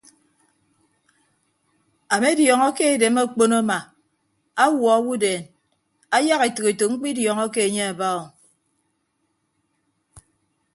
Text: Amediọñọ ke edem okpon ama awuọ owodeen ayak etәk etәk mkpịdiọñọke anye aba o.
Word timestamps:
Amediọñọ 2.13 2.67
ke 2.77 2.85
edem 2.93 3.15
okpon 3.25 3.51
ama 3.59 3.77
awuọ 4.63 4.89
owodeen 4.99 5.43
ayak 6.17 6.41
etәk 6.47 6.65
etәk 6.71 6.89
mkpịdiọñọke 6.93 7.59
anye 7.67 7.83
aba 7.91 8.07
o. 8.21 8.23